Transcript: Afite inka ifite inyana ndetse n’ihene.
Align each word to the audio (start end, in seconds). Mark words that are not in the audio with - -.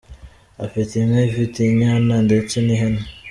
Afite 0.65 0.91
inka 1.01 1.21
ifite 1.29 1.57
inyana 1.69 2.15
ndetse 2.27 2.55
n’ihene. 2.65 3.01